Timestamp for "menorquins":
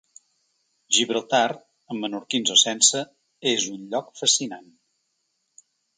2.05-2.53